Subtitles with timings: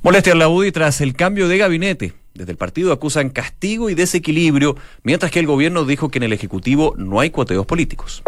[0.00, 2.12] Molestia en la UDI tras el cambio de gabinete.
[2.32, 6.32] Desde el partido acusan castigo y desequilibrio, mientras que el gobierno dijo que en el
[6.32, 8.22] Ejecutivo no hay cuoteos políticos.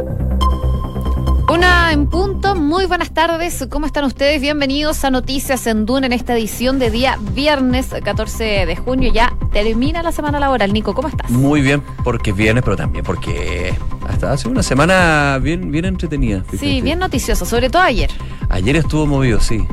[1.49, 4.41] Una en punto, muy buenas tardes, ¿cómo están ustedes?
[4.41, 9.13] Bienvenidos a Noticias en Duna en esta edición de día viernes 14 de junio.
[9.13, 10.73] Ya termina la semana laboral.
[10.73, 11.31] Nico, ¿cómo estás?
[11.31, 13.75] Muy bien, porque viene, pero también porque
[14.09, 16.45] hasta hace una semana bien, bien entretenida.
[16.59, 18.11] Sí, bien noticioso, sobre todo ayer.
[18.49, 19.65] Ayer estuvo movido, sí.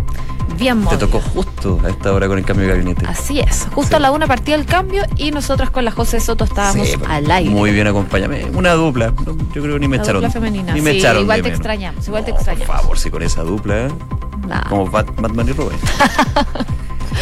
[0.55, 0.99] Bien Te movido.
[0.99, 3.05] tocó justo a esta hora con el cambio de gabinete.
[3.05, 3.95] Así es, justo Sí.
[3.95, 7.11] a la una partía el cambio y nosotros con la José Soto estábamos Sí, pero
[7.11, 7.49] al aire.
[7.51, 8.45] Muy bien acompañame.
[8.55, 9.13] Una dupla.
[9.53, 10.21] Yo creo que ni me La echaron.
[10.21, 10.73] dupla femenina.
[10.73, 11.21] Ni me Sí, echaron.
[11.23, 11.59] igual te menos.
[11.59, 12.67] extrañamos, igual te extrañamos.
[12.67, 13.89] Por favor, sí, con esa dupla.
[14.47, 14.69] Nah.
[14.69, 15.77] Como Bat- Batman y Robin.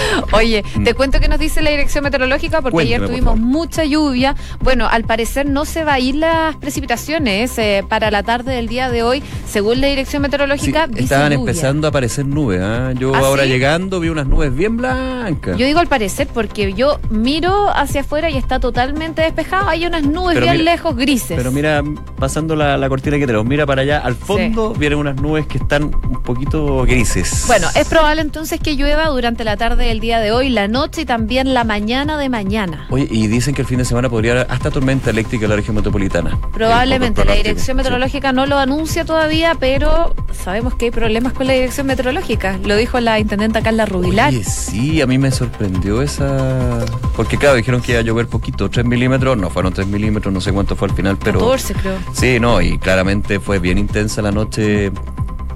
[0.31, 4.35] Oye, te cuento que nos dice la dirección meteorológica porque ayer tuvimos mucha lluvia.
[4.61, 8.67] Bueno, al parecer no se va a ir las precipitaciones eh, para la tarde del
[8.67, 10.87] día de hoy, según la dirección Sí, meteorológica.
[10.87, 11.39] dice estaban lluvia.
[11.51, 12.61] empezando a aparecer nubes.
[12.61, 12.93] ¿ah?
[12.97, 13.49] Yo ¿Ah, ahora sí?
[13.49, 15.57] llegando vi unas nubes bien blancas.
[15.57, 19.67] Yo digo al parecer porque yo miro hacia afuera y está totalmente despejado.
[19.67, 21.35] Hay unas nubes Pero bien mira- lejos grises.
[21.37, 21.83] Pero mira,
[22.19, 25.57] pasando la, la cortina que tenemos, mira para allá, al fondo vienen unas nubes que
[25.57, 27.43] están un poquito grises.
[27.47, 31.01] Bueno, es probable entonces que llueva durante la tarde del día de hoy, la noche
[31.01, 32.87] y también la mañana de mañana.
[32.89, 35.55] Oye, y dicen que el fin de semana podría haber hasta tormenta eléctrica en la
[35.55, 36.37] región metropolitana.
[36.53, 37.73] Probablemente la dirección sí.
[37.73, 42.57] meteorológica no lo anuncia todavía, pero sabemos que hay problemas con la dirección meteorológica.
[42.63, 44.29] Lo dijo la intendenta Carla Rubilar.
[44.29, 46.85] Oye, sí, a mí me sorprendió esa...
[47.15, 50.41] Porque claro, dijeron que iba a llover poquito, 3 milímetros, no fueron 3 milímetros, no
[50.41, 51.39] sé cuánto fue al final, pero...
[51.39, 51.97] 14 creo.
[52.13, 54.91] Sí, no, y claramente fue bien intensa la noche.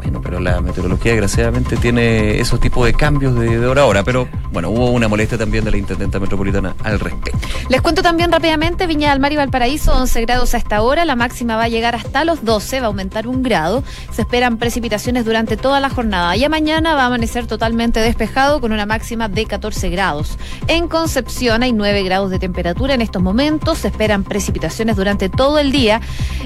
[0.01, 4.03] Bueno, pero la meteorología desgraciadamente tiene esos tipos de cambios de, hora a hora.
[4.03, 7.37] Pero bueno, hubo una molestia también de la Intendenta Metropolitana al respecto.
[7.67, 11.17] Les cuento también rápidamente, Viña del Mar y Valparaíso, 11 grados a esta hora, la
[11.17, 13.83] máxima va a llegar hasta los 12, va a aumentar un grado.
[14.11, 16.33] Se esperan precipitaciones durante toda la jornada.
[16.37, 20.37] Ya mañana va a amanecer totalmente despejado con una máxima de 14 grados.
[20.67, 25.59] En Concepción hay 9 grados de temperatura en estos momentos, se esperan precipitaciones durante todo
[25.59, 25.99] el día,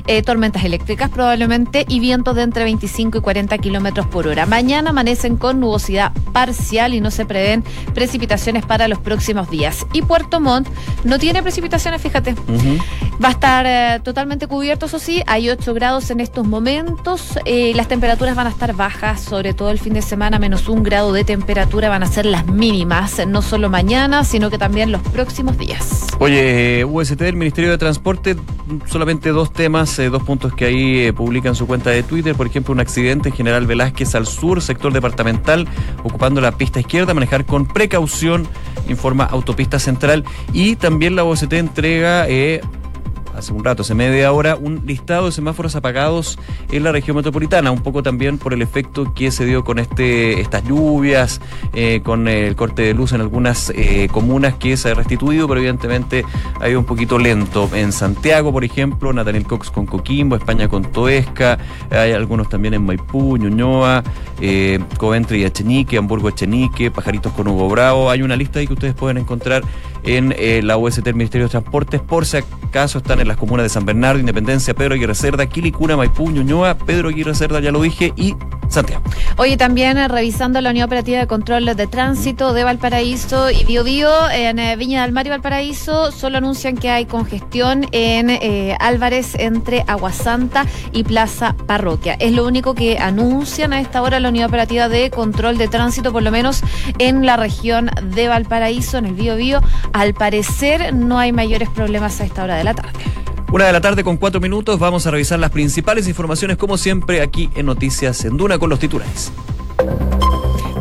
[0.07, 4.45] eh, tormentas eléctricas probablemente y vientos de entre 25 y 40 kilómetros por hora.
[4.45, 9.85] Mañana amanecen con nubosidad parcial y no se prevén precipitaciones para los próximos días.
[9.93, 10.67] Y Puerto Montt
[11.03, 12.35] no tiene precipitaciones, fíjate.
[13.23, 15.21] Va a estar eh, totalmente cubierto, eso sí.
[15.27, 17.37] Hay 8 grados en estos momentos.
[17.45, 20.83] Eh, las temperaturas van a estar bajas, sobre todo el fin de semana, menos un
[20.83, 25.01] grado de temperatura van a ser las mínimas, no solo mañana, sino que también los
[25.01, 26.07] próximos días.
[26.19, 28.35] Oye, UST del Ministerio de Transporte,
[28.85, 32.35] solamente dos temas, eh, dos puntos que ahí publica en su cuenta de Twitter.
[32.35, 35.67] Por ejemplo, un accidente en General Velázquez al sur, sector departamental,
[36.03, 38.47] ocupando la pista izquierda, manejar con precaución,
[38.87, 40.23] informa Autopista Central.
[40.53, 42.27] Y también la UST entrega...
[42.27, 42.61] eh,
[43.35, 46.37] hace un rato, hace media hora, un listado de semáforos apagados
[46.71, 50.41] en la región metropolitana, un poco también por el efecto que se dio con este
[50.41, 51.41] estas lluvias,
[51.73, 55.59] eh, con el corte de luz en algunas eh, comunas que se ha restituido, pero
[55.59, 56.25] evidentemente
[56.59, 57.69] ha ido un poquito lento.
[57.73, 61.57] En Santiago, por ejemplo, Nathaniel Cox con Coquimbo, España con Toesca,
[61.89, 64.03] hay algunos también en Maipú, Ñuñoa,
[64.41, 68.09] eh, Coventry y Echenique, Hamburgo Echenique, Pajaritos con Hugo Bravo.
[68.09, 69.63] Hay una lista ahí que ustedes pueden encontrar
[70.03, 73.63] en eh, la UST del Ministerio de Transportes, por si acaso están en las comunas
[73.63, 77.81] de San Bernardo, Independencia, Pedro Aguirre Cerda, Quilicura, Maipú, Ñuñoa, Pedro Aguirre Cerda, ya lo
[77.81, 78.35] dije, y
[78.67, 79.03] Santiago.
[79.37, 84.09] Oye, también eh, revisando la Unión Operativa de Control de Tránsito de Valparaíso y Biobío,
[84.31, 88.31] en eh, Viña del Mar y Valparaíso, solo anuncian que hay congestión en
[88.79, 92.15] Álvarez entre Aguasanta y Plaza Parroquia.
[92.19, 96.11] Es lo único que anuncian a esta hora la Unión Operativa de Control de Tránsito,
[96.11, 96.61] por lo menos
[96.99, 99.61] en la región de Valparaíso, en el Biobío.
[99.93, 102.99] Al parecer no hay mayores problemas a esta hora de la tarde.
[103.51, 107.21] Una de la tarde con cuatro minutos, vamos a revisar las principales informaciones, como siempre,
[107.21, 109.31] aquí en Noticias en Duna con los titulares.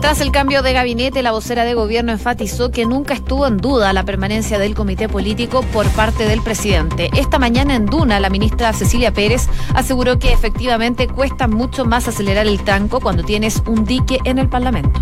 [0.01, 3.93] Tras el cambio de gabinete, la vocera de gobierno enfatizó que nunca estuvo en duda
[3.93, 7.11] la permanencia del comité político por parte del presidente.
[7.15, 12.47] Esta mañana en Duna, la ministra Cecilia Pérez aseguró que efectivamente cuesta mucho más acelerar
[12.47, 15.01] el tranco cuando tienes un dique en el Parlamento.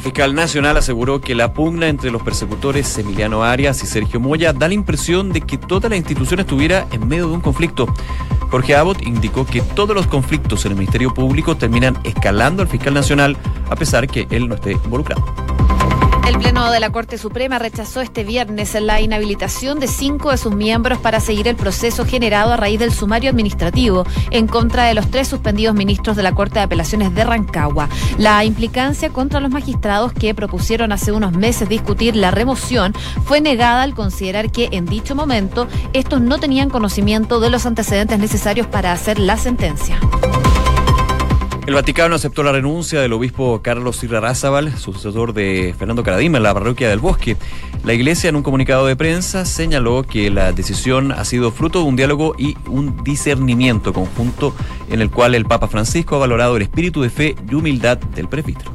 [0.00, 4.54] El fiscal nacional aseguró que la pugna entre los persecutores Emiliano Arias y Sergio Moya
[4.54, 7.86] da la impresión de que toda la institución estuviera en medio de un conflicto.
[8.50, 12.94] Jorge Abbott indicó que todos los conflictos en el Ministerio Público terminan escalando al fiscal
[12.94, 13.36] nacional
[13.68, 15.49] a pesar que él no esté involucrado.
[16.26, 20.54] El Pleno de la Corte Suprema rechazó este viernes la inhabilitación de cinco de sus
[20.54, 25.10] miembros para seguir el proceso generado a raíz del sumario administrativo en contra de los
[25.10, 27.88] tres suspendidos ministros de la Corte de Apelaciones de Rancagua.
[28.18, 32.94] La implicancia contra los magistrados que propusieron hace unos meses discutir la remoción
[33.24, 38.18] fue negada al considerar que en dicho momento estos no tenían conocimiento de los antecedentes
[38.18, 39.98] necesarios para hacer la sentencia.
[41.70, 46.52] El Vaticano aceptó la renuncia del obispo Carlos Sirra sucesor de Fernando Caradima en la
[46.52, 47.36] parroquia del Bosque.
[47.84, 51.84] La iglesia en un comunicado de prensa señaló que la decisión ha sido fruto de
[51.84, 54.52] un diálogo y un discernimiento conjunto
[54.90, 58.26] en el cual el Papa Francisco ha valorado el espíritu de fe y humildad del
[58.26, 58.72] presbítero.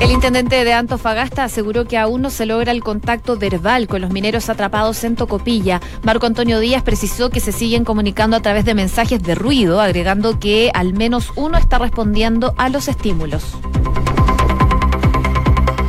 [0.00, 4.10] El intendente de Antofagasta aseguró que aún no se logra el contacto verbal con los
[4.10, 5.82] mineros atrapados en Tocopilla.
[6.02, 10.40] Marco Antonio Díaz precisó que se siguen comunicando a través de mensajes de ruido, agregando
[10.40, 13.58] que al menos uno está respondiendo a los estímulos.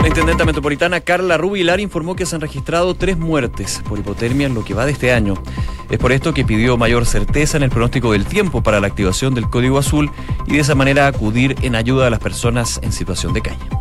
[0.01, 4.55] La intendenta metropolitana Carla Rubilar informó que se han registrado tres muertes por hipotermia en
[4.55, 5.35] lo que va de este año.
[5.89, 9.33] Es por esto que pidió mayor certeza en el pronóstico del tiempo para la activación
[9.35, 10.11] del Código Azul
[10.47, 13.80] y de esa manera acudir en ayuda a las personas en situación de calle.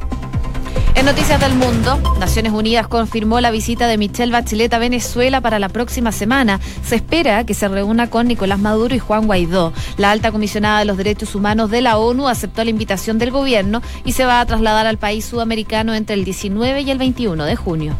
[0.94, 5.58] En Noticias del Mundo, Naciones Unidas confirmó la visita de Michelle Bachelet a Venezuela para
[5.58, 6.60] la próxima semana.
[6.84, 9.72] Se espera que se reúna con Nicolás Maduro y Juan Guaidó.
[9.96, 13.82] La alta comisionada de los derechos humanos de la ONU aceptó la invitación del gobierno
[14.04, 17.56] y se va a trasladar al país sudamericano entre el 19 y el 21 de
[17.56, 17.96] junio.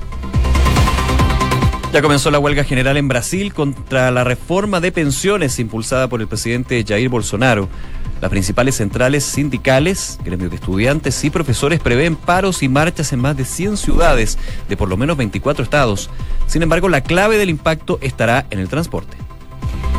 [1.93, 6.29] Ya comenzó la huelga general en Brasil contra la reforma de pensiones impulsada por el
[6.29, 7.69] presidente Jair Bolsonaro.
[8.21, 13.37] Las principales centrales sindicales, gremios de estudiantes y profesores prevén paros y marchas en más
[13.37, 14.39] de 100 ciudades
[14.69, 16.11] de por lo menos 24 estados.
[16.47, 19.17] Sin embargo, la clave del impacto estará en el transporte.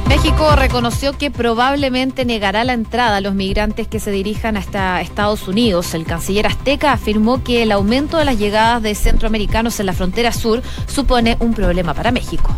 [0.07, 5.47] México reconoció que probablemente negará la entrada a los migrantes que se dirijan hasta Estados
[5.47, 5.93] Unidos.
[5.95, 10.31] El canciller azteca afirmó que el aumento de las llegadas de centroamericanos en la frontera
[10.31, 12.55] sur supone un problema para México.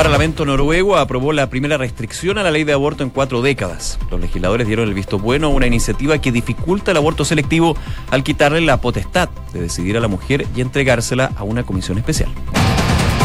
[0.00, 3.98] El Parlamento noruego aprobó la primera restricción a la ley de aborto en cuatro décadas.
[4.10, 7.76] Los legisladores dieron el visto bueno a una iniciativa que dificulta el aborto selectivo
[8.10, 12.30] al quitarle la potestad de decidir a la mujer y entregársela a una comisión especial.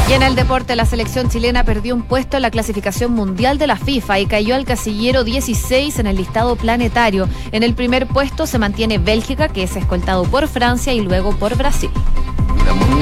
[0.09, 3.67] Y en el deporte, la selección chilena perdió un puesto en la clasificación mundial de
[3.67, 7.29] la FIFA y cayó al casillero 16 en el listado planetario.
[7.53, 11.55] En el primer puesto se mantiene Bélgica, que es escoltado por Francia y luego por
[11.55, 11.89] Brasil.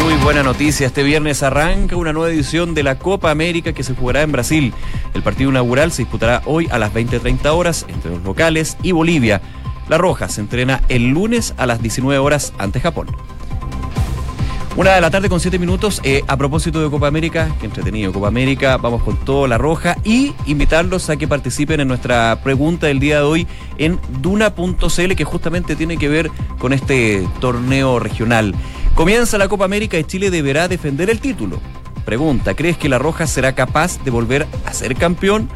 [0.04, 0.86] Muy buena noticia.
[0.86, 4.74] Este viernes arranca una nueva edición de la Copa América que se jugará en Brasil.
[5.14, 9.42] El partido inaugural se disputará hoy a las 20.30 horas entre los locales y Bolivia.
[9.88, 13.08] La Roja se entrena el lunes a las 19 horas ante Japón.
[14.76, 16.02] Una de la tarde con siete minutos.
[16.04, 19.96] Eh, a propósito de Copa América, que entretenido Copa América, vamos con todo la roja
[20.04, 23.48] y invitarlos a que participen en nuestra pregunta del día de hoy
[23.78, 28.56] en duna.cl, que justamente tiene que ver con este torneo regional.
[28.96, 31.60] Comienza la Copa América y Chile deberá defender el título.
[32.06, 35.50] Pregunta, ¿crees que la Roja será capaz de volver a ser campeón?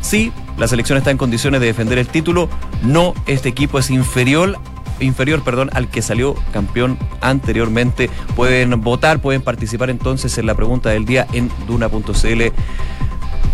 [0.00, 2.48] Sí, la selección está en condiciones de defender el título.
[2.82, 4.58] No, este equipo es inferior
[5.00, 8.10] inferior, perdón, al que salió campeón anteriormente.
[8.36, 12.42] Pueden votar, pueden participar entonces en la pregunta del día en duna.cl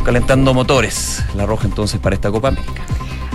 [0.05, 1.25] calentando motores.
[1.35, 2.83] La roja entonces para esta Copa América.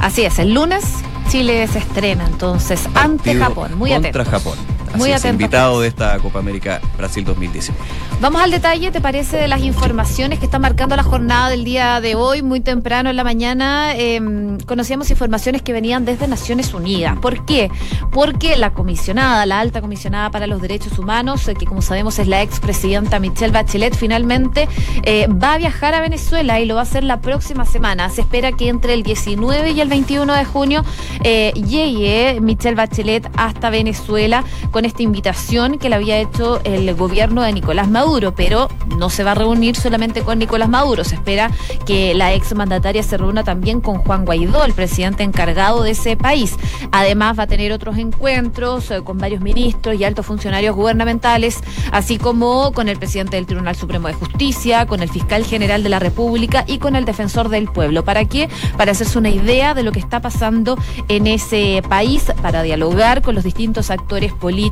[0.02, 0.84] Así es, el lunes
[1.30, 3.78] Chile se estrena entonces ante Japón.
[3.78, 4.58] Muy contra Japón.
[4.98, 7.80] Muy es, invitado de esta Copa América Brasil 2019.
[8.22, 9.38] Vamos al detalle, ¿te parece?
[9.38, 13.16] De las informaciones que están marcando la jornada del día de hoy, muy temprano en
[13.16, 13.94] la mañana.
[13.96, 17.18] Em, conocíamos informaciones que venían desde Naciones Unidas.
[17.20, 17.70] ¿Por qué?
[18.12, 22.28] Porque la comisionada, la alta comisionada para los derechos humanos, eh, que como sabemos es
[22.28, 24.68] la expresidenta Michelle Bachelet, finalmente
[25.04, 28.10] eh, va a viajar a Venezuela y lo va a hacer la próxima semana.
[28.10, 30.86] Se espera que entre el 19 y el 21 de junio
[31.24, 37.42] eh, llegue Michelle Bachelet hasta Venezuela con esta invitación que le había hecho el gobierno
[37.42, 41.52] de Nicolás Maduro, pero no se va a reunir solamente con Nicolás Maduro, se espera
[41.86, 46.18] que la ex mandataria se reúna también con Juan Guaidó, el presidente encargado de ese
[46.18, 46.56] país.
[46.92, 51.62] Además va a tener otros encuentros eh, con varios ministros y altos funcionarios gubernamentales,
[51.92, 55.90] así como con el presidente del Tribunal Supremo de Justicia, con el fiscal general de
[55.90, 58.04] la República y con el defensor del pueblo.
[58.04, 58.50] ¿Para qué?
[58.78, 60.78] Para hacerse una idea de lo que está pasando
[61.08, 64.65] en ese país, para dialogar con los distintos actores políticos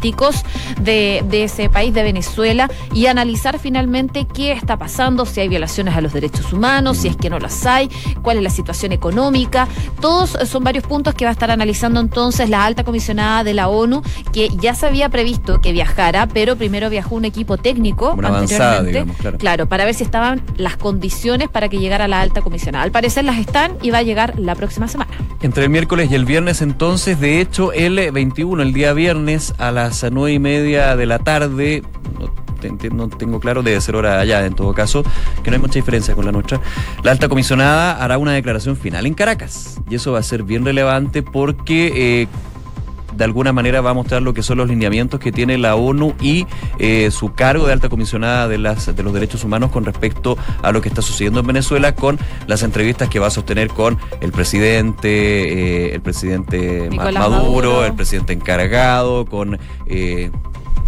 [0.81, 6.01] de, ese país, de Venezuela, y analizar finalmente qué está pasando, si hay violaciones a
[6.01, 7.89] los derechos humanos, si es que no las hay,
[8.21, 9.67] cuál es la situación económica.
[10.00, 13.69] Todos son varios puntos que va a estar analizando entonces la alta comisionada de la
[13.69, 18.29] ONU, que ya se había previsto que viajara, pero primero viajó un equipo técnico Una
[18.29, 19.38] avanzada, digamos, claro.
[19.38, 22.83] claro, para ver si estaban las condiciones para que llegara la alta comisionada.
[22.83, 25.12] Al parecer las están y va a llegar la próxima semana.
[25.41, 29.71] Entre el miércoles y el viernes entonces, de hecho, el 21, el día viernes a
[29.83, 31.83] las nueve y media de la tarde.
[32.93, 35.03] No, tengo claro, debe ser hora allá en todo caso,
[35.43, 36.61] que no hay mucha diferencia con la nuestra.
[37.03, 40.63] La alta comisionada hará una declaración final en Caracas y eso va a ser bien
[40.63, 42.27] relevante porque eh,
[43.15, 46.13] de alguna manera va a mostrar lo que son los lineamientos que tiene la ONU
[46.22, 46.46] y
[46.79, 50.72] eh, su cargo de alta comisionada de, las, de los derechos humanos con respecto a
[50.72, 54.32] lo que está sucediendo en Venezuela, con las entrevistas que va a sostener con el
[54.32, 60.32] presidente, eh, el presidente Maduro, Maduro, el presidente encargado, con eh,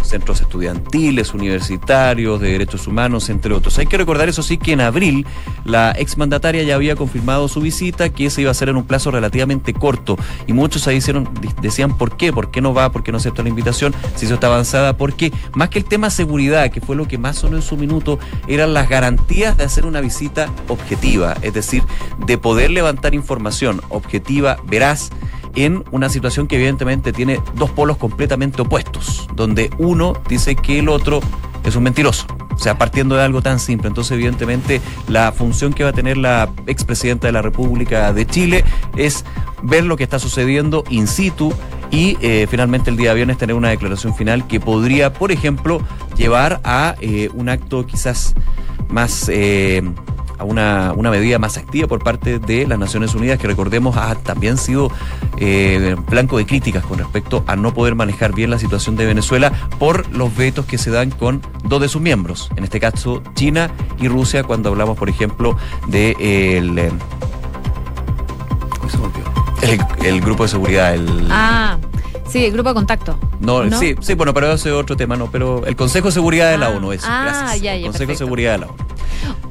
[0.08, 3.78] centros estudiantiles, universitarios, de derechos humanos, entre otros.
[3.78, 5.26] Hay que recordar, eso sí, que en abril
[5.64, 9.10] la exmandataria ya había confirmado su visita, que se iba a hacer en un plazo
[9.10, 10.16] relativamente corto.
[10.46, 11.28] Y muchos ahí hicieron,
[11.60, 12.32] decían, ¿por qué?
[12.32, 12.90] ¿Por qué no va?
[12.92, 13.94] ¿Por qué no acepta la invitación?
[14.14, 17.36] Si eso está avanzada, porque más que el tema seguridad, que fue lo que más
[17.36, 21.82] sonó en su minuto, eran las garantías de hacer una visita objetiva, es decir,
[22.26, 25.10] de poder levantar información objetiva, veraz,
[25.56, 30.88] en una situación que evidentemente tiene dos polos completamente opuestos, donde uno dice que el
[30.88, 31.20] otro
[31.64, 32.26] es un mentiroso.
[32.54, 33.88] O sea, partiendo de algo tan simple.
[33.88, 38.64] Entonces, evidentemente, la función que va a tener la expresidenta de la República de Chile
[38.96, 39.26] es
[39.62, 41.52] ver lo que está sucediendo in situ
[41.90, 45.80] y eh, finalmente el día viernes tener una declaración final que podría, por ejemplo,
[46.16, 48.34] llevar a eh, un acto quizás
[48.88, 49.28] más...
[49.28, 49.82] Eh,
[50.38, 54.14] a una, una medida más activa por parte de las Naciones Unidas, que recordemos ha
[54.16, 54.90] también sido
[55.38, 59.52] eh, blanco de críticas con respecto a no poder manejar bien la situación de Venezuela
[59.78, 63.70] por los vetos que se dan con dos de sus miembros, en este caso China
[63.98, 65.56] y Rusia, cuando hablamos, por ejemplo,
[65.88, 66.10] de
[66.58, 66.90] el, eh,
[70.04, 70.94] el, grupo de seguridad.
[70.94, 71.78] El, ah.
[72.28, 73.18] Sí, el grupo de contacto.
[73.40, 76.50] No, sí, sí, bueno, pero ese es otro tema, no, pero el Consejo de Seguridad
[76.50, 76.76] de la ah.
[76.76, 77.04] ONU, es.
[77.04, 77.62] Ah, gracias.
[77.62, 78.76] Ya, ya, Consejo de Seguridad de la ONU.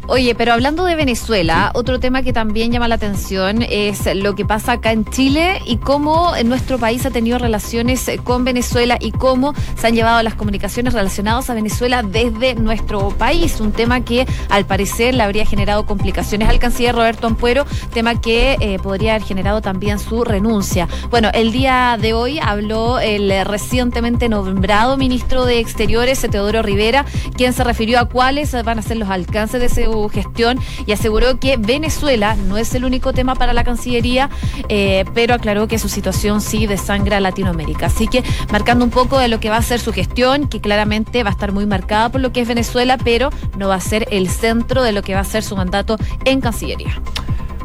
[0.07, 4.45] Oye, pero hablando de Venezuela, otro tema que también llama la atención es lo que
[4.45, 9.55] pasa acá en Chile y cómo nuestro país ha tenido relaciones con Venezuela y cómo
[9.75, 13.59] se han llevado las comunicaciones relacionadas a Venezuela desde nuestro país.
[13.59, 18.57] Un tema que al parecer le habría generado complicaciones al canciller Roberto Ampuero, tema que
[18.59, 20.88] eh, podría haber generado también su renuncia.
[21.09, 27.53] Bueno, el día de hoy habló el recientemente nombrado ministro de Exteriores, Teodoro Rivera, quien
[27.53, 31.57] se refirió a cuáles van a ser los alcances de ese gestión y aseguró que
[31.57, 34.29] Venezuela no es el único tema para la Cancillería,
[34.69, 37.87] eh, pero aclaró que su situación sí desangra a Latinoamérica.
[37.87, 41.23] Así que marcando un poco de lo que va a ser su gestión, que claramente
[41.23, 44.07] va a estar muy marcada por lo que es Venezuela, pero no va a ser
[44.11, 47.01] el centro de lo que va a ser su mandato en Cancillería.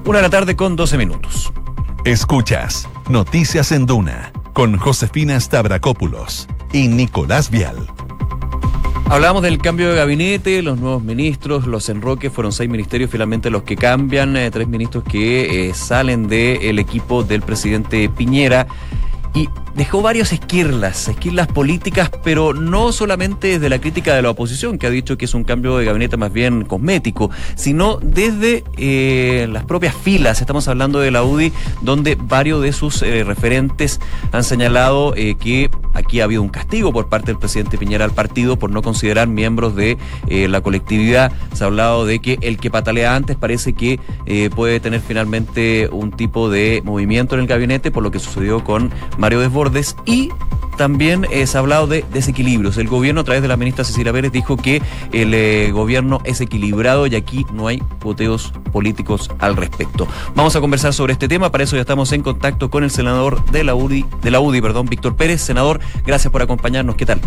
[0.05, 1.53] Una de la tarde con 12 minutos.
[2.05, 8.00] Escuchas Noticias en Duna con Josefina Stavrakopoulos y Nicolás Vial.
[9.11, 13.65] Hablábamos del cambio de gabinete, los nuevos ministros, los enroques, fueron seis ministerios finalmente los
[13.65, 18.69] que cambian, eh, tres ministros que eh, salen del equipo del presidente Piñera.
[19.35, 24.79] Y dejó varios esquirlas, esquirlas políticas, pero no solamente desde la crítica de la oposición,
[24.79, 29.47] que ha dicho que es un cambio de gabinete más bien cosmético, sino desde eh,
[29.51, 30.41] las propias filas.
[30.41, 34.01] Estamos hablando de la UDI, donde varios de sus eh, referentes
[34.33, 38.13] han señalado eh, que aquí ha habido un castigo por parte del presidente Piñera al
[38.13, 39.99] partido por no considerar miembros de
[40.29, 41.33] la colectividad.
[41.53, 43.99] Se ha hablado de que el que patalea antes parece que
[44.55, 48.91] puede tener finalmente un tipo de movimiento en el gabinete, por lo que sucedió con
[49.19, 49.41] Mario
[50.07, 50.31] Y
[50.77, 52.79] también se ha hablado de desequilibrios.
[52.79, 54.81] El gobierno, a través de la ministra Cecilia Pérez, dijo que
[55.13, 60.09] el eh, gobierno es equilibrado y aquí no hay poteos políticos al respecto.
[60.35, 61.53] Vamos a conversar sobre este tema.
[61.53, 64.87] Para eso ya estamos en contacto con el senador de la de la UDI, perdón,
[64.87, 65.43] Víctor Pérez.
[65.43, 66.97] Senador, gracias por acompañarnos.
[66.97, 67.21] ¿Qué tal?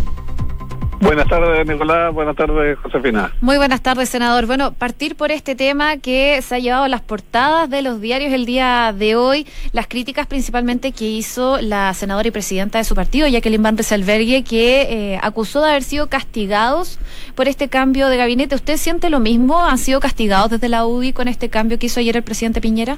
[1.03, 2.13] Buenas tardes, Nicolás.
[2.13, 3.33] Buenas tardes, Josefina.
[3.41, 4.45] Muy buenas tardes, senador.
[4.45, 8.31] Bueno, partir por este tema que se ha llevado a las portadas de los diarios
[8.31, 12.95] el día de hoy, las críticas principalmente que hizo la senadora y presidenta de su
[12.95, 16.99] partido, Jacqueline Van Rieselberghe, que eh, acusó de haber sido castigados
[17.35, 18.55] por este cambio de gabinete.
[18.55, 19.61] ¿Usted siente lo mismo?
[19.61, 22.97] ¿Han sido castigados desde la UDI con este cambio que hizo ayer el presidente Piñera?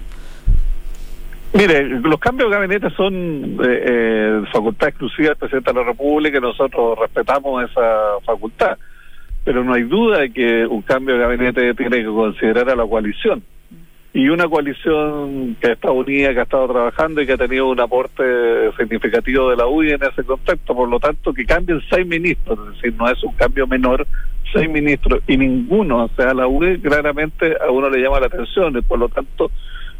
[1.55, 3.13] Mire, los cambios de gabinete son
[3.63, 8.77] eh, eh, facultad exclusiva del presidente de la República y nosotros respetamos esa facultad.
[9.45, 12.85] Pero no hay duda de que un cambio de gabinete tiene que considerar a la
[12.85, 13.41] coalición.
[14.13, 17.79] Y una coalición que está unida, que ha estado trabajando y que ha tenido un
[17.79, 18.24] aporte
[18.77, 20.75] significativo de la UDI en ese contexto.
[20.75, 24.05] Por lo tanto, que cambien seis ministros, es decir, no es un cambio menor,
[24.51, 28.77] seis ministros y ninguno, o sea, la UDI claramente a uno le llama la atención
[28.77, 29.51] y por lo tanto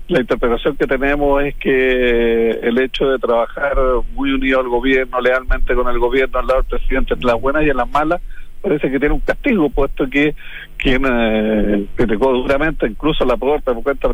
[0.08, 3.76] la interpretación que tenemos es que el hecho de trabajar
[4.14, 7.64] muy unido al gobierno, lealmente con el gobierno, al lado del presidente, en las buenas
[7.64, 8.22] y en las malas,
[8.62, 10.36] parece que tiene un castigo, puesto que
[10.78, 14.10] quien eh, criticó duramente, incluso la por cuenta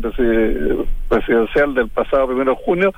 [1.08, 2.92] presidencial del pasado primero de junio,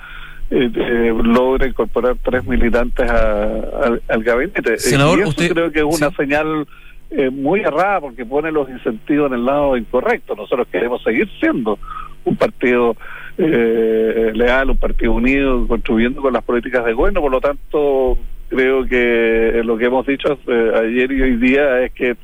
[0.50, 4.78] eh, eh, logra incorporar tres militantes al gabinete.
[4.78, 6.66] Senador, y eso creo que es una señal
[7.10, 10.34] eh, muy errada porque pone los incentivos en el lado incorrecto.
[10.34, 11.78] Nosotros queremos seguir siendo
[12.24, 12.96] un partido
[13.38, 17.20] eh, leal, un partido unido, contribuyendo con las políticas de gobierno.
[17.20, 21.92] Por lo tanto, creo que lo que hemos dicho eh, ayer y hoy día es
[21.92, 22.16] que eh,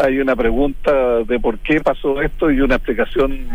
[0.00, 3.48] hay una pregunta de por qué pasó esto y una explicación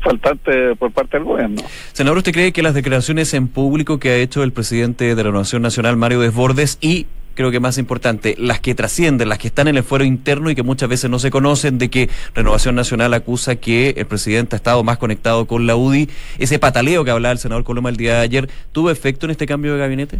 [0.00, 1.62] faltante por parte del gobierno.
[1.92, 5.62] Senador, ¿usted cree que las declaraciones en público que ha hecho el presidente de Renovación
[5.62, 7.06] Nacional, Mario Desbordes, y
[7.38, 10.56] creo que más importante, las que trascienden, las que están en el fuero interno y
[10.56, 14.58] que muchas veces no se conocen, de que Renovación Nacional acusa que el presidente ha
[14.58, 16.08] estado más conectado con la UDI,
[16.40, 19.46] ese pataleo que hablaba el senador Coloma el día de ayer, ¿tuvo efecto en este
[19.46, 20.18] cambio de gabinete?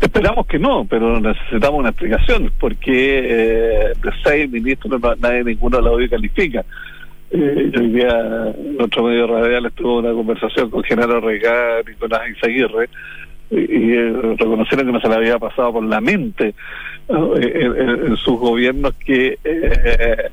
[0.00, 5.84] Esperamos que no, pero necesitamos una explicación, porque eh, de seis ministros nadie ninguno de
[5.84, 6.64] la UDI califica.
[7.30, 12.88] Eh, hoy día, otro medio radial estuvo una conversación con Genaro Regar y con Izaguirre,
[13.50, 16.54] y, y eh, reconocieron que no se le había pasado por la mente
[17.08, 20.30] en, sus gobiernos que eh,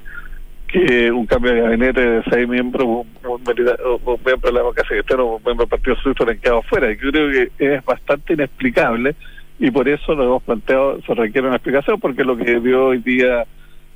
[0.67, 3.07] que un cambio de gabinete de seis miembros, un,
[3.43, 6.91] miembro de la democracia externa, un miembro del Partido Socialista han quedado afuera.
[6.91, 9.13] Y creo que es bastante inexplicable
[9.59, 12.97] y por eso lo hemos planteado, se requiere una explicación, porque lo que dio hoy
[12.97, 13.45] día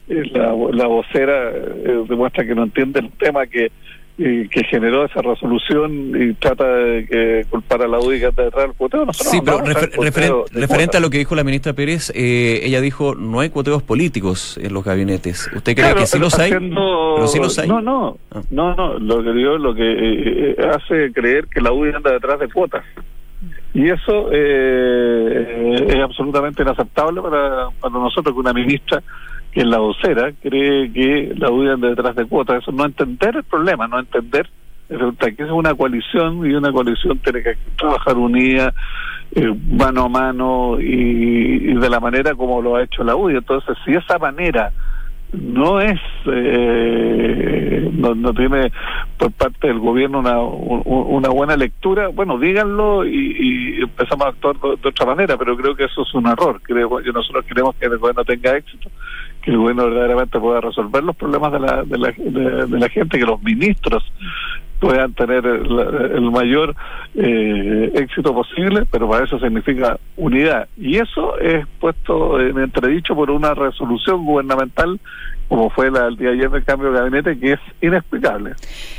[0.07, 3.71] la, la vocera eh, demuestra que no entiende el tema que
[4.17, 9.13] que generó esa resolución y trata de culpar a la UDI detrás del cuoteo.
[9.13, 13.49] sí, pero referente a lo que dijo la ministra Pérez, eh, ella dijo no hay
[13.49, 15.49] cuoteos políticos en los gabinetes.
[15.55, 16.51] ¿Usted cree que sí los hay?
[16.51, 17.67] pero sí los hay.
[17.67, 18.41] No, no, ah.
[18.49, 18.97] no, no.
[18.97, 22.83] Lo que dio, lo que eh, hace creer que la UDI anda detrás de cuotas.
[23.73, 29.03] Y eso eh, es absolutamente inaceptable para, para nosotros que una ministra
[29.51, 32.61] que la vocera cree que la UDI anda detrás de cuotas.
[32.61, 34.49] Eso no entender el problema, no entender
[34.87, 38.73] que es una coalición y una coalición tiene que trabajar unida,
[39.35, 43.37] eh, mano a mano y, de la manera como lo ha hecho la UDI.
[43.37, 44.71] Entonces, si esa manera
[45.33, 48.71] no es eh, no, tiene
[49.17, 54.87] por parte del gobierno una, una buena lectura bueno díganlo y, empezamos a actuar de,
[54.87, 57.97] otra manera pero creo que eso es un error creo que nosotros queremos que el
[57.97, 58.89] gobierno tenga éxito
[59.47, 63.17] que el gobierno verdaderamente pueda resolver los problemas de la, de la, de la gente
[63.17, 64.03] que los ministros
[64.81, 66.75] puedan tener el, mayor
[67.15, 70.67] eh, éxito posible, pero para eso significa unidad.
[70.75, 74.99] Y eso es puesto en entredicho por una resolución gubernamental
[75.47, 78.53] como fue la del día ayer del cambio de gabinete, que es inexplicable.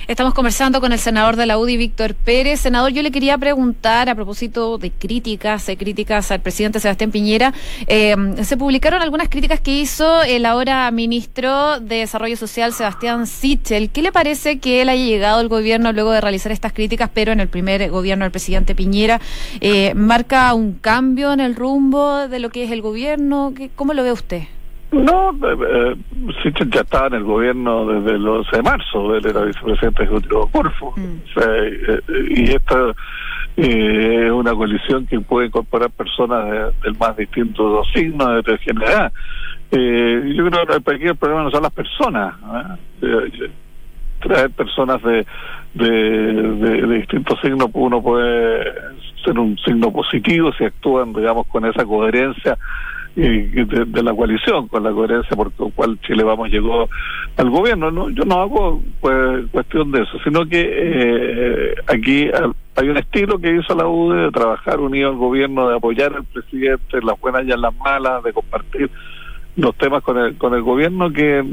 [0.07, 2.61] Estamos conversando con el senador de la UDI, Víctor Pérez.
[2.61, 7.53] Senador, yo le quería preguntar a propósito de críticas, de críticas al presidente Sebastián Piñera.
[7.87, 13.91] Eh, se publicaron algunas críticas que hizo el ahora ministro de Desarrollo Social, Sebastián Sichel.
[13.91, 17.33] ¿Qué le parece que él haya llegado al gobierno luego de realizar estas críticas, pero
[17.33, 19.21] en el primer gobierno del presidente Piñera?
[19.61, 23.53] Eh, ¿Marca un cambio en el rumbo de lo que es el gobierno?
[23.77, 24.43] ¿Cómo lo ve usted?
[24.91, 25.97] No, eh,
[26.45, 30.47] eh ya estaba en el gobierno desde el 11 de marzo, él era vicepresidente ejecutivo
[30.47, 30.95] de Corfo.
[30.97, 31.17] Mm.
[31.37, 32.95] Eh, y esta
[33.57, 39.13] eh, es una coalición que puede incorporar personas del más distintos signos de heterogeneidad.
[39.71, 42.35] Eh, yo creo que aquí el problema no son las personas.
[44.21, 45.27] traer personas de,
[45.75, 48.65] de, de distintos signos, uno puede
[49.23, 52.57] ser un signo positivo si actúan, digamos, con esa coherencia
[53.19, 56.89] de, la coalición, con la coherencia por la cual Chile Vamos llegó
[57.37, 57.91] al gobierno.
[57.91, 58.11] ¿no?
[58.11, 62.31] Yo no hago pues, cuestión de eso, sino que eh, aquí
[62.77, 66.25] hay un estilo que hizo la UDE de trabajar unido al gobierno, de apoyar al
[66.25, 68.91] presidente en las buenas y las malas, de compartir
[69.57, 71.45] los temas con el, con el gobierno que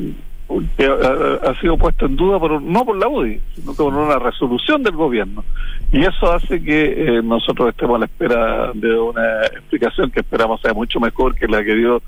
[0.77, 4.83] que ha, sido puesto en duda por no por la UDI, sino por una resolución
[4.83, 5.43] del gobierno.
[5.91, 10.61] Y eso hace que eh, nosotros estemos a la espera de una explicación que esperamos
[10.61, 12.01] sea mucho mejor que la que dio,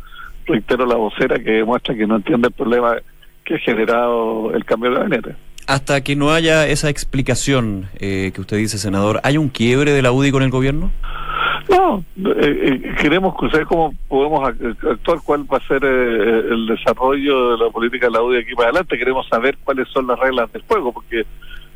[0.45, 2.97] reitero, la vocera, que demuestra que no entiende el problema
[3.43, 5.35] que ha generado el cambio de gabinete.
[5.67, 10.01] Hasta que no haya esa explicación eh, que usted dice, senador, ¿hay un quiebre de
[10.01, 10.91] la UDI con el gobierno?
[11.69, 17.51] No, eh, eh, queremos saber cómo podemos actuar, cuál va a ser eh, el desarrollo
[17.57, 18.97] de la política de la UDI aquí para adelante.
[18.97, 21.25] Queremos saber cuáles son las reglas del juego, porque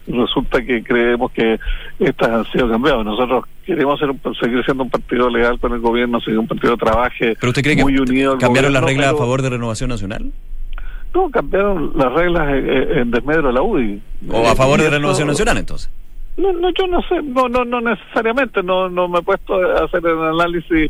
[0.08, 1.60] resulta que creemos que
[2.00, 3.04] estas han sido cambiadas.
[3.06, 6.78] Nosotros queremos ser seguir siendo un partido legal con el gobierno, seguir un partido de
[6.78, 8.38] trabaje ¿Pero usted cree muy que unido.
[8.38, 10.32] ¿Cambiaron las reglas a favor de Renovación Nacional?
[11.14, 14.02] No, cambiaron las reglas en, desmedro de la UDI.
[14.30, 15.92] ¿O a favor de Renovación Nacional entonces?
[16.38, 19.84] No, no, yo no sé, no, no, no necesariamente, no, no me he puesto a
[19.84, 20.90] hacer el análisis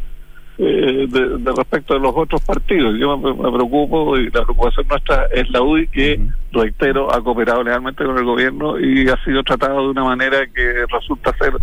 [0.64, 2.96] eh, de, respecto de los otros partidos.
[3.00, 6.20] Yo me, preocupo y la preocupación nuestra es la UDI que,
[6.52, 10.86] reitero, ha cooperado legalmente con el gobierno y ha sido tratado de una manera que
[10.88, 11.54] resulta ser,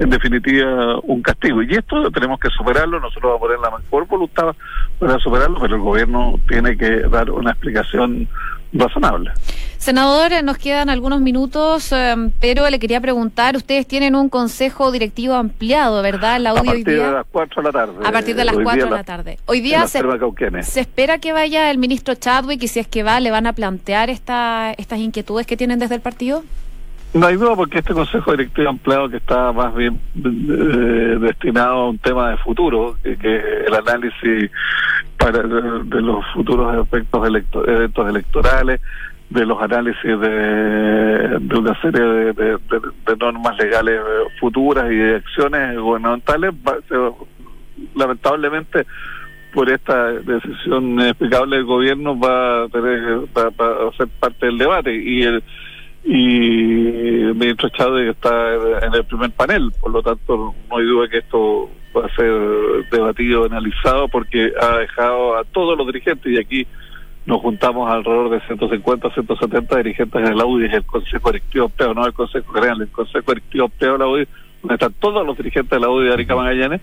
[0.00, 1.62] en definitiva, un castigo.
[1.62, 4.56] Y esto tenemos que superarlo, nosotros vamos a poner la mejor voluntad
[4.98, 8.26] para superarlo, pero el gobierno tiene que dar una explicación
[8.72, 9.30] razonable.
[9.78, 15.34] Senador, nos quedan algunos minutos, eh, pero le quería preguntar, ustedes tienen un consejo directivo
[15.34, 16.44] ampliado, ¿verdad?
[16.44, 17.94] a partir de las 4 de la tarde.
[18.04, 19.38] A partir de las 4 de la tarde.
[19.46, 20.02] Hoy día se,
[20.62, 23.52] se, espera que vaya el ministro Chadwick y si es que va, ¿le van a
[23.52, 26.42] plantear esta, estas inquietudes que tienen desde el partido?
[27.14, 31.88] No hay duda porque este Consejo Directivo Ampliado que está más bien eh, destinado a
[31.90, 34.50] un tema de futuro, que, el análisis
[35.16, 37.26] para de, los futuros efectos
[37.66, 38.80] eventos electorales,
[39.30, 42.00] de los análisis de, de una serie
[42.32, 42.58] de,
[43.18, 44.00] normas legales
[44.40, 46.54] futuras y de acciones gubernamentales,
[47.94, 48.86] lamentablemente
[49.52, 53.20] por esta decisión inexplicable del gobierno va a tener
[53.96, 54.94] ser parte del debate.
[54.94, 55.42] Y el
[56.04, 61.08] y el ministro Chávez está en el primer panel, por lo tanto no hay duda
[61.08, 66.38] que esto va a ser debatido, analizado, porque ha dejado a todos los dirigentes, y
[66.38, 66.66] aquí
[67.28, 71.92] nos juntamos alrededor de 150, 170 dirigentes de la UDI, es el Consejo Directivo Europeo,
[71.92, 74.28] no el Consejo General, el Consejo Directivo Europeo de la UDI,
[74.62, 76.80] donde están todos los dirigentes de la UDI de Arica Magallanes,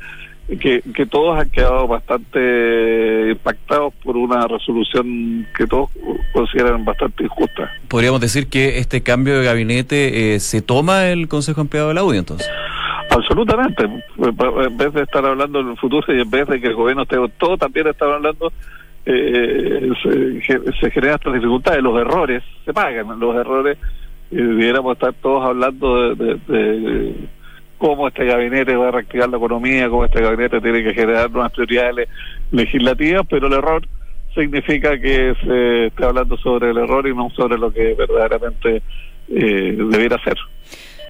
[0.60, 5.90] que, que todos han quedado bastante impactados por una resolución que todos
[6.32, 7.72] consideran bastante injusta.
[7.88, 12.04] Podríamos decir que este cambio de gabinete eh, se toma el Consejo Ampliado de la
[12.04, 12.48] UDI entonces.
[13.10, 13.84] Absolutamente.
[13.84, 17.02] En vez de estar hablando en el futuro y en vez de que el gobierno
[17.02, 18.54] esté todo también está hablando,
[19.06, 21.84] eh, se, se, generan estas dificultades.
[21.84, 23.20] Los errores se pagan.
[23.20, 23.78] Los errores,
[24.32, 27.16] eh, debiéramos estar todos hablando de
[27.78, 31.52] cómo este gabinete va a reactivar la economía, cómo este gabinete tiene que generar nuevas
[31.52, 32.08] prioridades
[32.52, 33.88] legislativas, pero el error
[34.34, 38.82] significa que se está hablando sobre el error y no sobre lo que verdaderamente
[39.30, 40.38] eh, debiera ser.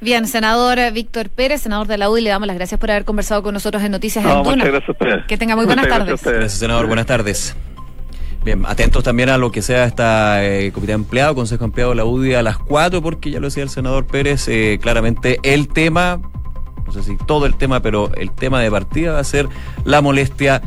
[0.02, 3.42] Bien, senador Víctor Pérez, senador de la UDI, le damos las gracias por haber conversado
[3.42, 5.26] con nosotros en Noticias en Muchas gracias a ustedes.
[5.26, 6.22] Que tenga muy buenas tardes.
[6.22, 6.88] Gracias, senador.
[6.88, 7.56] Buenas tardes.
[8.46, 12.06] Bien, atentos también a lo que sea esta eh, comité empleado, consejo empleado de la
[12.06, 16.22] UDI a las 4, porque ya lo decía el senador Pérez, eh, claramente el tema
[16.86, 19.50] no sé si todo el tema, pero el tema de partida va a ser
[19.84, 20.62] la molestia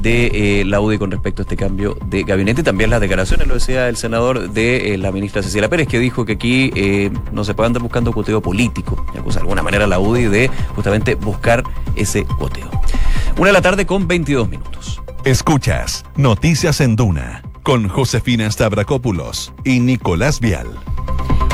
[0.00, 2.62] de eh, la UDI con respecto a este cambio de gabinete.
[2.62, 6.24] También las declaraciones, lo decía el senador de eh, la ministra Cecilia Pérez, que dijo
[6.24, 9.04] que aquí no se puede andar buscando coteo político.
[9.12, 11.64] De alguna manera la UDI de justamente buscar
[11.96, 12.70] ese coteo.
[13.36, 15.02] Una de la tarde con 22 minutos.
[15.26, 20.68] Escuchas Noticias en Duna con Josefina Stavrakopoulos y Nicolás Vial.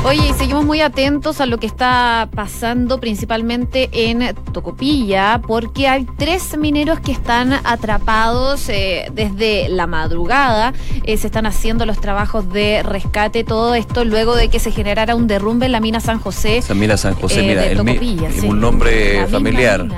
[0.04, 6.54] Oye, seguimos muy atentos a lo que está pasando principalmente en Tocopilla, porque hay tres
[6.58, 10.74] mineros que están atrapados eh, desde la madrugada.
[11.04, 15.14] Eh, se están haciendo los trabajos de rescate, todo esto luego de que se generara
[15.14, 16.60] un derrumbe en la mina San José.
[16.60, 19.88] San Mira San José, eh, mira, el, un nombre familiar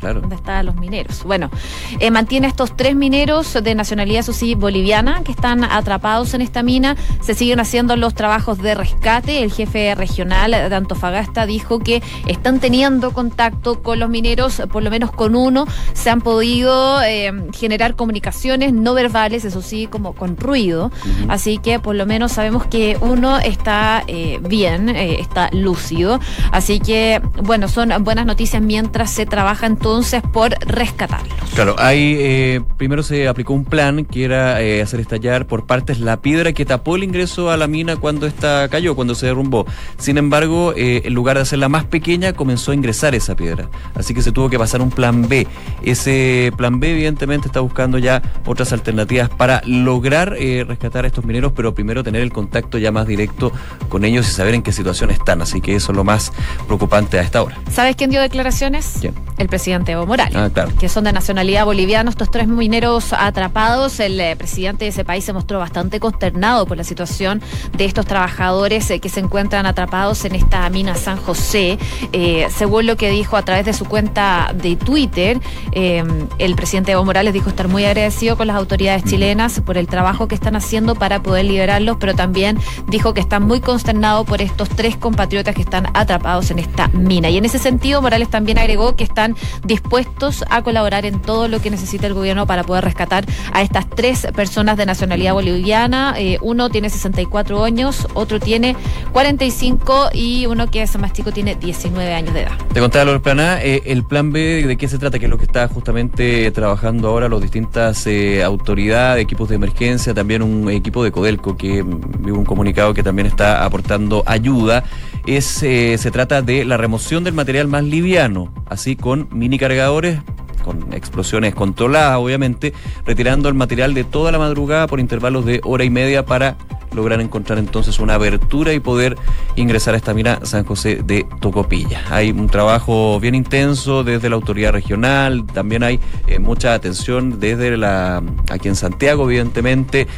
[0.00, 0.20] claro.
[0.20, 1.22] donde están los mineros.
[1.24, 1.50] Bueno,
[1.98, 6.62] eh, mantiene estos tres mineros de nacionalidad, eso sí, boliviana, que están atrapados en esta
[6.62, 6.96] mina.
[7.20, 9.42] Se siguen haciendo los trabajos de rescate.
[9.42, 14.90] El jefe regional de Antofagasta dijo que están teniendo contacto con los mineros, por lo
[14.90, 15.66] menos con uno.
[15.92, 20.90] Se han podido eh, generar comunicaciones no verbales, eso sí, como con ruido.
[21.28, 26.20] Así que por lo menos sabemos que uno está eh, bien, está lúcido.
[26.52, 31.34] Así que, bueno, son buenas noticias mientras se trabaja en todo entonces por rescatarlos.
[31.52, 35.98] Claro, ahí eh, primero se aplicó un plan que era eh, hacer estallar por partes
[35.98, 39.66] la piedra que tapó el ingreso a la mina cuando esta cayó, cuando se derrumbó.
[39.98, 43.68] Sin embargo, eh, en lugar de hacerla más pequeña, comenzó a ingresar esa piedra.
[43.96, 45.48] Así que se tuvo que pasar un plan B.
[45.82, 50.36] Ese plan B, evidentemente, está buscando ya otras alternativas para lograr
[50.68, 53.50] rescatar a estos mineros, pero primero tener el contacto ya más directo
[53.88, 55.42] con ellos y saber en qué situación están.
[55.42, 56.32] Así que eso es lo más
[56.66, 57.58] preocupante a esta hora.
[57.72, 58.98] ¿Sabes quién dio declaraciones?
[59.00, 59.14] ¿Quién?
[59.36, 62.10] El presidente Evo Morales, ah, que son de nacionalidad boliviana.
[62.10, 66.76] Estos tres mineros atrapados, el eh, presidente de ese país se mostró bastante consternado por
[66.76, 67.42] la situación
[67.76, 71.78] de estos trabajadores eh, que se encuentran atrapados en esta mina San José.
[72.12, 75.40] Eh, según lo que dijo a través de su cuenta de Twitter,
[75.72, 80.28] el presidente Evo Morales dijo estar muy agradecido con las autoridades chilenas por el trabajo
[80.28, 84.68] que están haciendo para poder liberarlos, pero también dijo que está muy consternado por estos
[84.68, 87.30] tres compatriotas que están atrapados en esta mina.
[87.30, 89.36] Y en ese sentido, Morales también agregó que están
[89.70, 93.88] dispuestos a colaborar en todo lo que necesita el gobierno para poder rescatar a estas
[93.88, 96.14] tres personas de nacionalidad boliviana.
[96.18, 98.74] Eh, uno tiene 64 años, otro tiene
[99.12, 102.58] 45 y uno que es más chico tiene 19 años de edad.
[102.72, 105.20] Te contaba lo del plan A, eh, el plan B, ¿de qué se trata?
[105.20, 110.12] Que es lo que está justamente trabajando ahora las distintas eh, autoridades, equipos de emergencia,
[110.12, 114.82] también un equipo de Codelco que mm, vivo un comunicado que también está aportando ayuda.
[115.26, 120.18] Es, se trata de la remoción del material más liviano, así con mini cargadores
[120.64, 122.72] con explosiones controladas, obviamente,
[123.04, 126.56] retirando el material de toda la madrugada por intervalos de hora y media para
[126.94, 129.16] lograr encontrar entonces una abertura y poder
[129.56, 132.02] ingresar a esta mina San José de Tocopilla.
[132.10, 137.76] Hay un trabajo bien intenso desde la autoridad regional, también hay eh, mucha atención desde
[137.76, 140.08] la aquí en Santiago, evidentemente,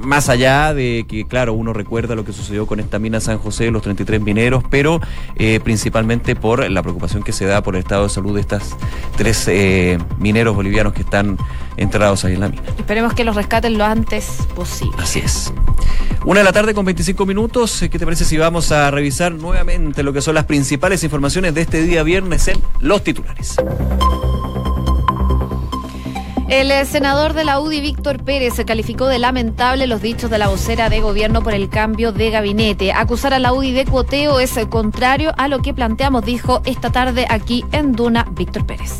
[0.00, 3.70] más allá de que, claro, uno recuerda lo que sucedió con esta mina San José,
[3.70, 5.00] los 33 mineros, pero
[5.36, 8.76] eh, principalmente por la preocupación que se da por el estado de salud de estas
[9.16, 11.38] tres eh, mineros bolivianos que están
[11.76, 12.62] enterrados ahí en la mina.
[12.78, 14.96] Esperemos que los rescaten lo antes posible.
[14.98, 15.52] Así es.
[16.24, 17.80] Una de la tarde con 25 minutos.
[17.90, 21.62] ¿Qué te parece si vamos a revisar nuevamente lo que son las principales informaciones de
[21.62, 23.56] este día viernes en los titulares?
[26.50, 30.48] El eh, senador de la UDI, Víctor Pérez, calificó de lamentable los dichos de la
[30.48, 32.92] vocera de gobierno por el cambio de gabinete.
[32.92, 37.24] Acusar a la UDI de cuoteo es contrario a lo que planteamos, dijo esta tarde
[37.30, 38.98] aquí en Duna Víctor Pérez.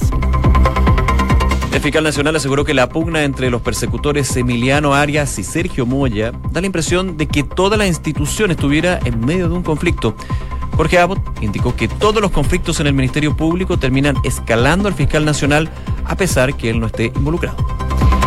[1.73, 6.31] El fiscal nacional aseguró que la pugna entre los persecutores Emiliano Arias y Sergio Moya
[6.53, 10.15] da la impresión de que toda la institución estuviera en medio de un conflicto.
[10.77, 15.25] Jorge Abbott indicó que todos los conflictos en el Ministerio Público terminan escalando al fiscal
[15.25, 15.69] nacional
[16.05, 17.57] a pesar que él no esté involucrado.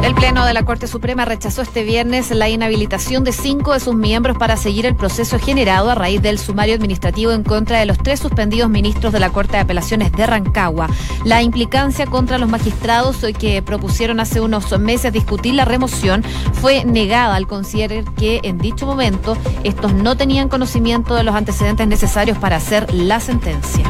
[0.04, 3.96] El Pleno de la Corte Suprema rechazó este viernes la inhabilitación de cinco de sus
[3.96, 7.98] miembros para seguir el proceso generado a raíz del sumario administrativo en contra de los
[8.00, 10.90] tres suspendidos ministros de la Corte de Apelaciones de Rancagua.
[11.24, 17.36] La implicancia contra los magistrados que propusieron hace unos meses discutir la remoción fue negada
[17.36, 22.58] al considerar que en dicho momento estos no tenían conocimiento de los antecedentes necesarios para
[22.58, 23.90] hacer la sentencia.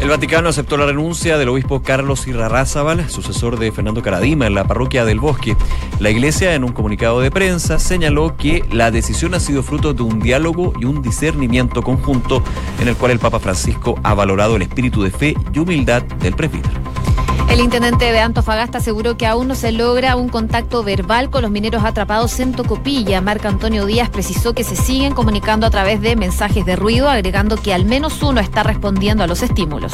[0.00, 4.64] El Vaticano aceptó la renuncia del obispo Carlos Irarrázaval, sucesor de Fernando Caradima en la
[4.64, 5.58] parroquia del Bosque.
[5.98, 10.02] La iglesia, en un comunicado de prensa, señaló que la decisión ha sido fruto de
[10.02, 12.42] un diálogo y un discernimiento conjunto
[12.80, 16.34] en el cual el Papa Francisco ha valorado el espíritu de fe y humildad del
[16.34, 16.80] presbítero.
[17.50, 21.50] El intendente de Antofagasta aseguró que aún no se logra un contacto verbal con los
[21.50, 23.20] mineros atrapados en Tocopilla.
[23.20, 27.56] Marco Antonio Díaz precisó que se siguen comunicando a través de mensajes de ruido, agregando
[27.56, 29.92] que al menos uno está respondiendo a los estímulos.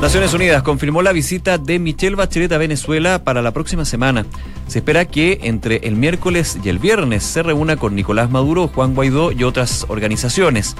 [0.00, 4.26] Naciones Unidas confirmó la visita de Michelle Bachelet a Venezuela para la próxima semana.
[4.66, 8.96] Se espera que entre el miércoles y el viernes se reúna con Nicolás Maduro, Juan
[8.96, 10.74] Guaidó y otras organizaciones.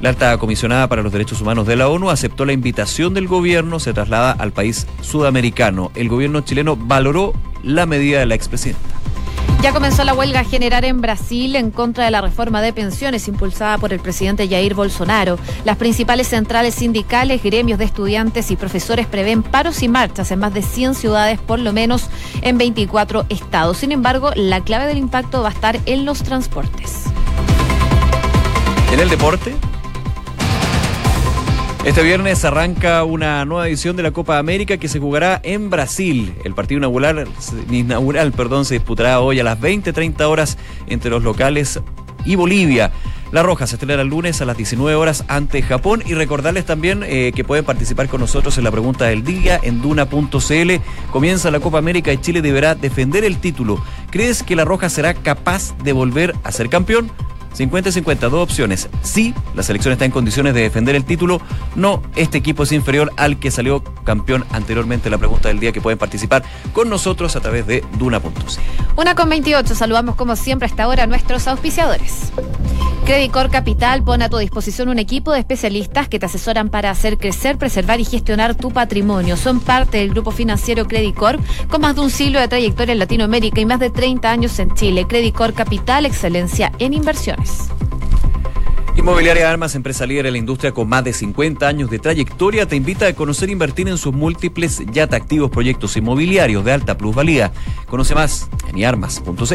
[0.00, 3.80] La alta comisionada para los derechos humanos de la ONU aceptó la invitación del gobierno,
[3.80, 5.90] se traslada al país sudamericano.
[5.94, 7.32] El gobierno chileno valoró
[7.62, 8.96] la medida de la expresidenta.
[9.62, 13.78] Ya comenzó la huelga general en Brasil en contra de la reforma de pensiones impulsada
[13.78, 15.38] por el presidente Jair Bolsonaro.
[15.64, 20.52] Las principales centrales sindicales, gremios de estudiantes y profesores prevén paros y marchas en más
[20.52, 22.10] de 100 ciudades, por lo menos
[22.42, 23.78] en 24 estados.
[23.78, 27.04] Sin embargo, la clave del impacto va a estar en los transportes.
[28.92, 29.56] En el deporte,
[31.86, 36.34] este viernes arranca una nueva edición de la Copa América que se jugará en Brasil.
[36.42, 37.28] El partido inaugural,
[37.70, 41.80] inaugural perdón, se disputará hoy a las 20.30 horas entre los locales
[42.24, 42.90] y Bolivia.
[43.30, 47.04] La Roja se estrena el lunes a las 19 horas ante Japón y recordarles también
[47.04, 50.72] eh, que pueden participar con nosotros en la pregunta del día en duna.cl.
[51.12, 53.80] Comienza la Copa América y Chile deberá defender el título.
[54.10, 57.12] ¿Crees que la Roja será capaz de volver a ser campeón?
[57.56, 58.88] 50-50, dos opciones.
[59.02, 61.40] Sí, la selección está en condiciones de defender el título.
[61.74, 65.10] No, este equipo es inferior al que salió campeón anteriormente.
[65.10, 66.42] La pregunta del día que pueden participar
[66.72, 68.60] con nosotros a través de Duna.c.
[68.96, 69.74] Una con 28.
[69.74, 72.32] Saludamos como siempre hasta ahora a nuestros auspiciadores.
[73.06, 77.18] Credicor Capital pone a tu disposición un equipo de especialistas que te asesoran para hacer
[77.18, 79.36] crecer, preservar y gestionar tu patrimonio.
[79.36, 81.38] Son parte del grupo financiero Credicor
[81.68, 84.74] con más de un siglo de trayectoria en Latinoamérica y más de 30 años en
[84.74, 85.06] Chile.
[85.06, 87.45] Credicor Capital, excelencia en inversiones.
[88.96, 92.76] Inmobiliaria Armas, empresa líder en la industria con más de 50 años de trayectoria, te
[92.76, 97.52] invita a conocer e invertir en sus múltiples y atractivos proyectos inmobiliarios de alta plusvalía.
[97.88, 99.54] Conoce más en iarmas.cl.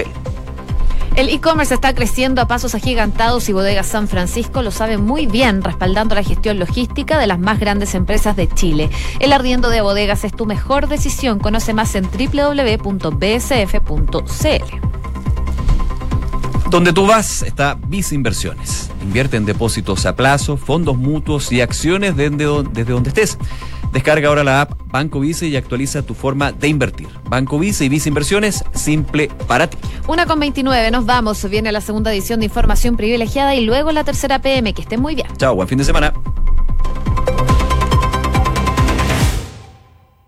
[1.16, 5.62] El e-commerce está creciendo a pasos agigantados y Bodegas San Francisco lo sabe muy bien,
[5.62, 8.90] respaldando la gestión logística de las más grandes empresas de Chile.
[9.20, 11.40] El arriendo de bodegas es tu mejor decisión.
[11.40, 13.02] Conoce más en www.bsf.cl.
[16.72, 18.90] Donde tú vas está Visa Inversiones.
[19.04, 22.38] Invierte en depósitos a plazo, fondos mutuos y acciones desde
[22.86, 23.38] donde estés.
[23.92, 27.10] Descarga ahora la app Banco Vice y actualiza tu forma de invertir.
[27.26, 29.78] Banco Vice y Vice Inversiones, simple para ti.
[30.08, 31.44] Una con 29, nos vamos.
[31.50, 34.74] Viene la segunda edición de Información Privilegiada y luego la tercera PM.
[34.74, 35.28] Que estén muy bien.
[35.36, 36.14] Chao, buen fin de semana.